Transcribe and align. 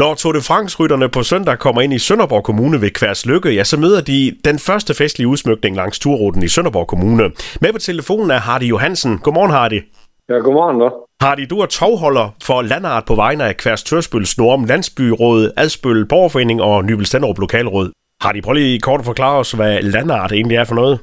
Når 0.00 0.14
Tour 0.14 0.32
de 0.32 0.40
France-rytterne 0.40 1.08
på 1.08 1.22
søndag 1.22 1.58
kommer 1.58 1.80
ind 1.80 1.92
i 1.92 1.98
Sønderborg 1.98 2.44
Kommune 2.44 2.80
ved 2.80 2.90
Kværs 2.90 3.26
Lykke, 3.26 3.50
ja, 3.50 3.64
så 3.64 3.76
møder 3.76 4.00
de 4.00 4.36
den 4.44 4.58
første 4.58 4.94
festlige 4.94 5.28
udsmykning 5.28 5.76
langs 5.76 5.98
turruten 5.98 6.42
i 6.42 6.48
Sønderborg 6.48 6.86
Kommune. 6.86 7.22
Med 7.60 7.72
på 7.72 7.78
telefonen 7.78 8.30
er 8.30 8.38
Hardy 8.38 8.62
Johansen. 8.62 9.18
Godmorgen, 9.18 9.50
Hardy. 9.50 9.80
Ja, 10.28 10.34
godmorgen, 10.34 10.80
da. 10.80 10.88
Hardy, 11.20 11.46
du 11.50 11.58
er 11.58 11.66
tovholder 11.66 12.34
for 12.42 12.62
landart 12.62 13.04
på 13.06 13.14
vegne 13.14 13.44
af 13.44 13.56
Kværs 13.56 13.82
Tørsbøl, 13.82 14.26
Snorum, 14.26 14.64
Landsbyråd, 14.64 15.50
Adspøl, 15.56 16.06
Borgerforening 16.06 16.62
og 16.62 16.84
Nybel 16.84 17.06
Stenderup 17.06 17.38
Lokalråd. 17.38 17.90
Hardy, 18.22 18.42
prøv 18.42 18.52
lige 18.52 18.80
kort 18.80 19.00
at 19.00 19.06
forklare 19.06 19.38
os, 19.38 19.52
hvad 19.52 19.82
landart 19.82 20.32
egentlig 20.32 20.56
er 20.56 20.64
for 20.64 20.74
noget. 20.74 20.98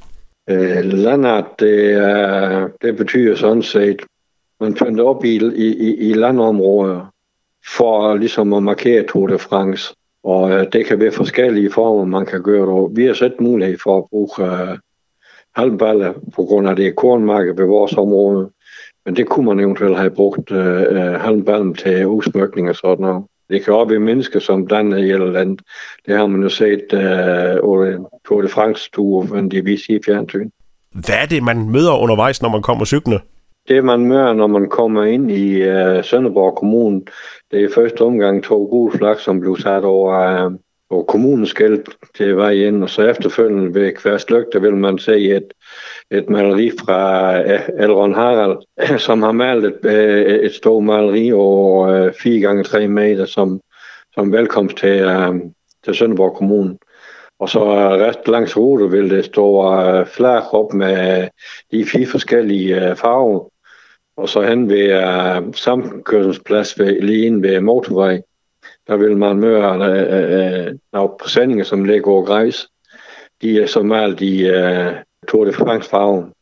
Øh, 0.50 0.86
landart, 0.86 1.46
det, 1.60 1.92
er, 1.92 2.68
det 2.82 2.98
betyder 2.98 3.36
sådan 3.36 3.64
set, 3.64 4.02
man 4.62 4.74
pynter 4.74 5.04
op 5.04 5.26
i, 5.26 5.36
i, 5.56 5.96
i 6.10 6.14
landområder 6.14 7.15
for 7.78 8.16
ligesom 8.16 8.54
at 8.54 8.64
markere 8.64 9.04
Tour 9.04 9.28
de 9.28 9.40
France. 9.40 9.94
Og 10.24 10.52
øh, 10.52 10.66
det 10.74 10.86
kan 10.86 11.00
være 11.00 11.12
forskellige 11.12 11.72
former, 11.72 12.06
man 12.06 12.26
kan 12.26 12.44
gøre 12.44 12.84
det. 12.84 12.98
Vi 12.98 13.06
har 13.06 13.14
set 13.14 13.36
mulighed 13.40 13.78
for 13.84 13.98
at 13.98 14.06
bruge 14.10 14.30
øh, 14.40 14.78
halmballer 15.56 16.14
på 16.36 16.44
grund 16.44 16.70
af 16.70 16.76
det 16.76 16.88
er 16.88 16.92
kornmarked 16.92 17.56
ved 17.56 17.66
vores 17.66 17.94
område. 17.94 18.50
Men 19.06 19.16
det 19.16 19.28
kunne 19.28 19.46
man 19.46 19.60
eventuelt 19.60 19.98
have 19.98 20.10
brugt 20.10 20.52
øh, 20.52 20.82
øh, 20.82 21.14
halmballen 21.22 21.74
til 21.74 22.08
udsmykning 22.08 22.70
og 22.70 22.76
sådan 22.76 23.06
noget. 23.06 23.24
Det 23.50 23.64
kan 23.64 23.74
også 23.74 23.90
være 23.90 24.00
mennesker, 24.00 24.40
som 24.40 24.68
danner 24.68 24.98
i 24.98 25.12
eller 25.12 25.40
andet. 25.40 25.62
Det 26.06 26.18
har 26.18 26.28
man 26.28 26.42
jo 26.42 26.50
set 26.50 26.94
øh, 26.94 27.58
under 27.62 28.10
Tour 28.28 28.42
de 28.42 28.48
France-tur, 28.48 29.24
men 29.24 29.52
det 29.52 29.66
viser 29.66 29.96
i 29.96 30.00
fjernsyn. 30.06 30.50
Hvad 30.94 31.16
er 31.22 31.26
det, 31.26 31.44
man 31.44 31.70
møder 31.70 32.02
undervejs, 32.02 32.42
når 32.42 32.50
man 32.50 32.62
kommer 32.62 32.86
cyklende? 32.86 33.20
Det, 33.68 33.86
man 33.86 34.06
møder, 34.06 34.34
når 34.34 34.48
man 34.48 34.70
kommer 34.70 35.04
ind 35.04 35.32
i 35.32 35.62
øh, 35.62 36.04
Sønderborg 36.04 36.56
Kommune, 36.56 37.02
det 37.52 37.64
er 37.64 37.70
første 37.76 38.02
omgang 38.02 38.44
to 38.44 38.66
gule 38.66 38.98
flag, 38.98 39.20
som 39.20 39.40
blev 39.40 39.58
sat 39.58 39.84
over, 39.84 40.14
øh, 40.14 40.52
over 40.90 41.04
kommunens 41.04 41.50
skæld 41.50 41.84
til 42.16 42.38
vej 42.38 42.52
ind, 42.52 42.84
og 42.84 42.90
så 42.90 43.02
efterfølgende 43.02 43.74
ved 43.74 43.92
Kværs 43.92 44.26
der 44.26 44.60
vil 44.60 44.76
man 44.76 44.98
se 44.98 45.36
et, 45.36 45.54
et 46.12 46.30
maleri 46.30 46.72
fra 46.86 47.40
øh, 47.42 47.60
uh, 47.74 47.84
Elron 47.84 48.14
Harald, 48.14 48.58
som 49.08 49.22
har 49.22 49.32
malet 49.32 49.66
et, 49.66 49.80
uh, 49.86 50.46
et 50.46 50.54
stort 50.54 50.84
maleri 50.84 51.32
over 51.32 51.88
øh, 51.88 52.06
uh, 52.06 52.12
4x3 52.12 52.88
meter 52.88 53.26
som, 53.26 53.62
som 54.14 54.32
velkomst 54.32 54.78
til, 54.78 55.06
uh, 55.06 55.36
til 55.84 55.96
Sønderborg 55.96 56.36
Kommune. 56.36 56.78
Og 57.40 57.50
så 57.50 57.64
rest 57.90 58.28
langs 58.28 58.58
rute 58.58 58.92
vil 58.92 59.10
det 59.10 59.26
stå 59.26 59.76
flag 60.06 60.54
op 60.54 60.74
med 60.74 61.28
de 61.72 61.86
fire 61.86 62.06
forskellige 62.06 62.96
farver. 62.96 63.50
Og 64.18 64.30
så 64.30 64.42
hen 64.42 64.70
ved 64.70 64.98
uh, 64.98 65.54
samkørselsplads 65.54 66.80
ved, 66.80 67.02
lige 67.02 67.26
inde 67.26 67.48
ved 67.48 67.62
motorvej, 67.62 68.22
der 68.88 68.96
vil 68.98 69.18
man 69.18 69.40
møde 69.40 69.60
uh, 69.60 69.76
øh, 69.76 69.82
uh, 69.82 70.68
øh, 70.68 70.76
nogle 70.94 71.10
presendinger, 71.20 71.64
som 71.64 71.84
ligger 71.84 72.12
over 72.12 72.26
grejs. 72.26 72.68
De 73.42 73.62
er 73.62 73.68
så 73.68 73.94
alt 73.94 74.22
i 74.22 74.50
uh, 74.50 74.94
Tour 75.28 75.46
de 75.46 75.54
France 75.54 75.90
farven. 75.90 76.34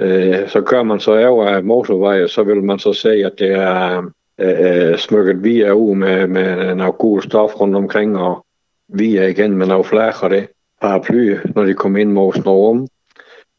Uh, 0.00 0.48
så 0.48 0.62
kører 0.66 0.82
man 0.82 1.00
så 1.00 1.26
over 1.26 1.62
motorvej, 1.62 2.22
og 2.22 2.30
så 2.30 2.42
vil 2.42 2.62
man 2.62 2.78
så 2.78 2.92
se, 2.92 3.10
at 3.10 3.32
det 3.38 3.50
er 3.50 3.98
uh, 4.42 4.98
smykket 4.98 5.44
via 5.44 5.72
ud 5.72 5.94
med, 5.94 6.26
med 6.26 6.74
noget 6.74 6.98
gul 6.98 7.22
stof 7.22 7.60
rundt 7.60 7.76
omkring, 7.76 8.18
og 8.18 8.46
via 8.88 9.26
igen 9.26 9.52
med 9.52 9.66
noget 9.66 9.86
flag 9.86 10.12
og 10.22 10.30
det 10.30 10.48
paraply, 10.80 11.36
når 11.54 11.64
de 11.64 11.74
kommer 11.74 11.98
ind 11.98 12.12
mod 12.12 12.32
Snorum. 12.32 12.88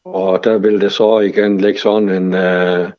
Og 0.04 0.44
der 0.44 0.58
vil 0.58 0.80
det 0.80 0.92
så 0.92 1.20
igen 1.20 1.60
lægge 1.60 1.80
sådan 1.80 2.08
en 2.08 2.34
uh, 2.34 2.90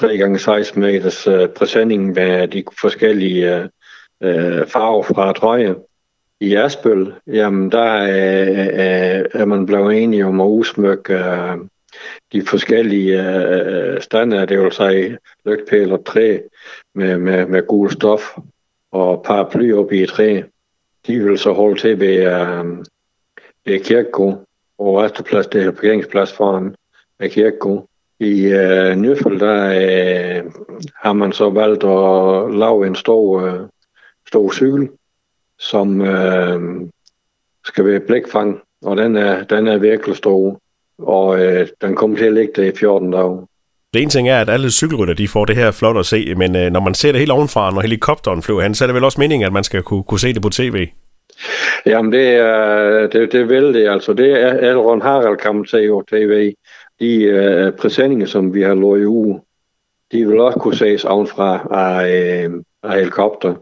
3 0.00 0.16
gange 0.16 0.38
16 0.38 0.80
meters 0.80 1.26
øh, 1.26 1.48
præsending 1.48 2.06
med 2.14 2.48
de 2.48 2.64
forskellige 2.80 3.56
øh, 3.56 3.68
øh, 4.22 4.66
farver 4.66 5.02
fra 5.02 5.32
trøje. 5.32 5.74
I 6.40 6.54
Asbøl, 6.54 7.14
jamen 7.26 7.72
der 7.72 7.92
er, 7.92 9.26
er 9.34 9.44
man 9.44 9.66
blevet 9.66 10.02
enige 10.02 10.26
om 10.26 10.40
at 10.40 10.46
udsmykke 10.46 11.14
øh, 11.14 11.58
de 12.32 12.46
forskellige 12.46 13.22
øh, 13.22 14.00
standarder, 14.00 14.46
det 14.46 14.60
vil 14.60 14.72
sige 14.72 15.18
lygtpæl 15.46 15.92
og 15.92 16.04
træ 16.04 16.38
med, 16.94 17.18
med, 17.18 17.46
med 17.46 17.66
gul 17.66 17.90
stof 17.90 18.36
og 18.92 19.22
paraply 19.22 19.72
op 19.72 19.92
i 19.92 20.06
træ. 20.06 20.42
De 21.06 21.18
vil 21.18 21.38
så 21.38 21.52
holde 21.52 21.80
til 21.80 22.00
ved, 22.00 22.16
øh, 22.16 22.84
ved 23.66 23.84
kirkegård, 23.84 24.44
og 24.78 24.96
resteplads, 24.96 25.46
det 25.46 25.62
er 25.62 25.70
parkeringsplads 25.70 26.32
foran 26.32 26.74
af 27.18 27.30
kirkegård. 27.30 27.89
I 28.20 28.44
øh, 28.44 28.96
Nøffel, 28.96 29.40
der 29.40 29.66
øh, 29.66 30.44
har 30.96 31.12
man 31.12 31.32
så 31.32 31.50
valgt 31.50 31.84
at 31.84 32.58
lave 32.58 32.86
en 32.86 32.94
stor, 32.94 33.40
øh, 33.40 33.60
stor 34.28 34.52
cykel, 34.52 34.88
som 35.58 36.00
øh, 36.00 36.60
skal 37.64 37.84
være 37.84 38.00
blækfang, 38.00 38.60
og 38.82 38.96
den 38.96 39.16
er, 39.16 39.44
den 39.44 39.66
er 39.66 39.78
virkelig 39.78 40.16
stor, 40.16 40.60
og 40.98 41.40
øh, 41.40 41.68
den 41.80 41.96
kommer 41.96 42.16
til 42.16 42.24
at 42.24 42.32
ligge 42.32 42.52
der 42.56 42.72
i 42.72 42.76
14 42.76 43.10
dage. 43.10 43.46
Det 43.94 44.02
ene 44.02 44.10
ting 44.10 44.28
er, 44.28 44.40
at 44.40 44.50
alle 44.50 44.70
cykelrytter 44.70 45.14
de 45.14 45.28
får 45.28 45.44
det 45.44 45.56
her 45.56 45.70
flot 45.70 45.96
at 45.96 46.06
se, 46.06 46.34
men 46.34 46.56
øh, 46.56 46.72
når 46.72 46.80
man 46.80 46.94
ser 46.94 47.12
det 47.12 47.18
helt 47.18 47.32
ovenfra, 47.32 47.70
når 47.70 47.80
helikopteren 47.80 48.42
flyver 48.42 48.62
hen, 48.62 48.74
så 48.74 48.84
er 48.84 48.86
det 48.86 48.94
vel 48.94 49.04
også 49.04 49.20
meningen, 49.20 49.46
at 49.46 49.52
man 49.52 49.64
skal 49.64 49.82
kunne, 49.82 50.02
kunne 50.02 50.20
se 50.20 50.32
det 50.32 50.42
på 50.42 50.48
tv? 50.48 50.88
Jamen, 51.86 52.12
det, 52.12 52.28
er, 52.28 53.06
det, 53.06 53.32
det 53.32 53.48
vil 53.48 53.74
det. 53.74 53.88
Altså, 53.88 54.12
det 54.12 54.42
er 54.42 54.70
Elron 54.70 55.02
Harald, 55.02 55.36
kan 55.36 55.54
man 55.54 55.66
se 55.66 55.88
på 55.88 56.04
tv 56.10 56.52
de 57.00 57.28
uh, 57.28 57.76
præsendinger, 57.76 58.26
som 58.26 58.54
vi 58.54 58.62
har 58.62 58.74
lovet 58.74 59.00
i 59.00 59.06
uge, 59.06 59.40
de 60.12 60.28
vil 60.28 60.40
også 60.40 60.58
kunne 60.58 60.76
ses 60.76 61.04
ovenfra 61.04 61.68
af, 61.70 62.48
uh, 62.48 62.54
af 62.82 62.98
helikopter. 62.98 63.54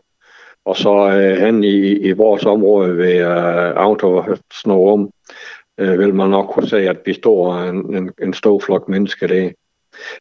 Og 0.65 0.77
så 0.77 1.07
uh, 1.07 1.43
hen 1.45 1.65
i, 1.65 1.93
i 1.93 2.13
vores 2.13 2.45
område 2.45 2.97
ved 2.97 3.27
uh, 3.27 3.83
Auto 3.83 4.23
Snorum, 4.53 5.11
uh, 5.83 5.99
vil 5.99 6.15
man 6.15 6.31
nok 6.31 6.47
kunne 6.47 6.69
se, 6.69 6.79
at 6.79 6.99
vi 7.05 7.13
står 7.13 7.55
en, 7.55 7.95
en, 7.95 8.11
en 8.23 8.35
stor 8.35 8.59
flok 8.59 8.89
mennesker 8.89 9.27
der. 9.27 9.51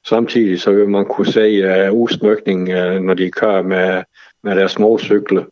Samtidig 0.08 0.62
så 0.62 0.72
vil 0.72 0.90
man 0.90 1.06
kunne 1.06 1.28
se 1.28 1.88
uh, 1.90 2.02
udsmykning, 2.02 2.62
uh, 2.62 3.02
når 3.02 3.14
de 3.14 3.32
kører 3.32 3.62
med, 3.62 4.04
med 4.44 4.56
deres 4.56 4.72
små 4.72 4.98
cykler 4.98 5.44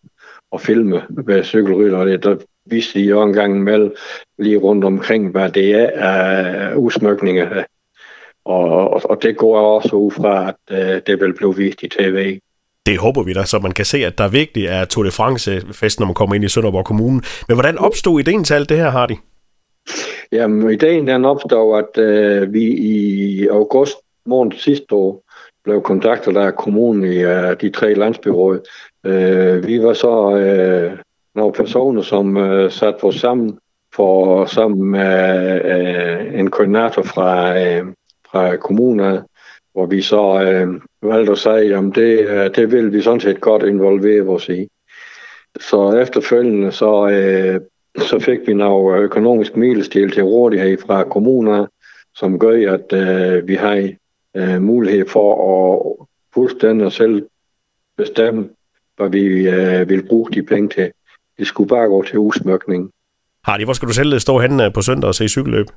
og 0.52 0.62
filme 0.62 1.02
med 1.10 1.44
cykelrytter. 1.44 2.06
Det, 2.06 2.24
der 2.24 2.36
de 2.72 3.00
jo 3.00 3.24
en 3.24 3.34
gang 3.34 3.64
med 3.64 3.92
lige 4.38 4.58
rundt 4.58 4.86
omkring, 4.86 5.32
hvad 5.32 5.50
det 5.50 5.72
er 5.72 5.90
af 5.90 6.76
udsmykninger. 6.76 7.64
Og, 8.46 8.90
og, 8.90 9.02
og 9.10 9.20
det 9.22 9.38
går 9.38 9.58
også 9.58 9.96
ud 9.96 10.12
fra, 10.12 10.48
at 10.50 10.56
uh, 10.72 11.02
det 11.08 11.20
vil 11.22 11.34
blive 11.34 11.56
vist 11.56 11.84
i 11.84 11.88
tv. 11.88 12.40
Det 12.86 12.98
håber 12.98 13.24
vi 13.24 13.34
da, 13.34 13.44
så 13.44 13.60
man 13.60 13.72
kan 13.72 13.86
se, 13.86 14.06
at 14.06 14.18
der 14.18 14.28
virkelig 14.28 14.66
er 14.66 14.86
Tour 14.86 15.04
de 15.04 15.12
France-fest, 15.12 16.00
når 16.00 16.06
man 16.06 16.14
kommer 16.14 16.36
ind 16.36 16.44
i 16.44 16.50
Sønderborg 16.50 16.86
Kommune. 16.86 17.22
Men 17.48 17.56
hvordan 17.56 17.78
opstod 17.78 18.20
ideen 18.20 18.44
til 18.44 18.54
alt 18.54 18.70
det 18.70 18.78
her, 18.78 18.90
Hardy? 18.90 19.16
Jamen, 20.32 20.72
ideen 20.72 21.08
den 21.08 21.26
opstod, 21.26 21.84
at 21.84 21.98
uh, 21.98 22.54
vi 22.54 22.64
i 22.64 23.48
august 23.48 23.96
måned 24.26 24.52
sidste 24.58 24.96
år 24.96 25.24
blev 25.64 25.82
kontaktet 25.82 26.38
af 26.38 26.56
kommunen 26.56 27.04
i 27.04 27.26
uh, 27.26 27.54
de 27.62 27.70
tre 27.70 27.94
landsbyråd. 27.94 28.60
Uh, 29.08 29.68
vi 29.68 29.84
var 29.84 29.94
så 29.94 30.12
uh, 30.12 31.00
nogle 31.36 31.54
personer, 31.54 32.02
som 32.02 32.38
uh, 32.38 32.72
satte 32.72 33.04
os 33.04 33.16
sammen 33.16 33.60
for 33.96 34.46
sammen 34.46 34.92
med 34.92 35.62
uh, 35.66 36.40
en 36.40 36.52
koordinator 36.52 37.04
fra, 37.04 37.52
uh, 37.52 37.88
fra 38.32 38.56
kommunen, 38.56 39.20
hvor 39.74 39.86
vi 39.86 40.02
så 40.02 40.22
uh, 40.22 41.10
valgte 41.10 41.32
at 41.32 41.38
sige, 41.38 41.76
at 41.76 41.96
det, 41.96 42.20
uh, 42.20 42.56
det 42.56 42.72
vil 42.72 42.94
vi 42.94 43.02
sådan 43.02 43.20
set 43.20 43.42
godt 43.42 43.64
involvere 43.64 44.22
os 44.22 44.50
i. 44.50 44.68
Så 45.60 45.98
efterfølgende 45.98 46.72
så, 46.72 47.02
uh, 47.04 47.62
så 48.04 48.20
fik 48.20 48.40
vi 48.48 48.54
nogle 48.54 48.98
økonomisk 48.98 49.56
milestil 49.56 50.12
til 50.12 50.24
rådighed 50.24 50.78
fra 50.78 51.04
kommuner, 51.04 51.66
som 52.16 52.40
gør, 52.40 52.74
at 52.74 52.94
uh, 52.94 53.48
vi 53.48 53.56
har 53.56 53.90
uh, 54.40 54.62
mulighed 54.62 55.08
for 55.08 55.30
at 55.46 56.08
fuldstændig 56.34 56.92
selv 56.92 57.28
bestemme, 57.98 58.50
hvad 58.98 59.10
vi 59.10 59.48
uh, 59.48 59.90
vil 59.90 60.08
bruge 60.08 60.32
de 60.32 60.44
penge 60.44 60.70
til. 60.70 60.92
Det 61.38 61.48
skulle 61.48 61.68
bare 61.68 61.88
gå 61.88 62.04
til 62.04 62.20
udsmykning. 62.20 62.92
Hardy, 63.44 63.64
hvor 63.64 63.74
skal 63.74 63.88
du 63.88 63.94
selv 63.94 64.20
stå 64.20 64.40
henne 64.40 64.72
på 64.72 64.82
søndag 64.82 65.08
og 65.08 65.16
se 65.16 65.28
cykelløb? 65.28 65.68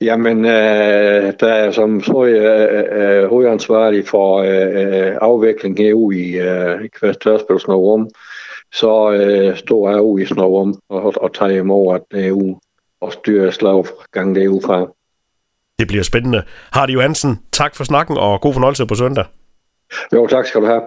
Jamen, 0.00 0.44
øh, 0.44 1.32
der 1.40 1.52
er 1.52 1.70
som 1.70 2.02
så 2.02 2.24
øh, 2.24 2.84
øh, 3.00 3.28
hovedansvarlig 3.28 4.08
for 4.08 4.38
øh, 4.38 5.16
afvikling 5.20 5.78
herude 5.78 6.18
i 6.18 6.38
øh, 6.38 6.88
Kvæstørspils 6.88 7.68
Rum, 7.68 8.08
så 8.72 9.12
øh, 9.12 9.56
står 9.56 9.90
jeg 9.90 10.00
ude 10.00 10.22
i 10.22 10.26
Snorum 10.26 10.74
og, 10.88 11.14
og 11.16 11.34
tager 11.34 11.60
imod 11.60 11.94
at 11.94 12.02
det 12.10 12.26
er 12.26 12.32
ude 12.32 12.54
og 13.00 13.12
styrer 13.12 13.50
slaggang 13.50 14.34
derudefra. 14.34 14.86
Det 15.78 15.88
bliver 15.88 16.02
spændende. 16.02 16.42
Hardy 16.72 16.90
Johansen, 16.90 17.38
tak 17.52 17.76
for 17.76 17.84
snakken 17.84 18.16
og 18.16 18.40
god 18.40 18.52
fornøjelse 18.52 18.86
på 18.86 18.94
søndag. 18.94 19.24
Jo, 20.14 20.26
tak 20.26 20.46
skal 20.46 20.60
du 20.60 20.66
have. 20.66 20.82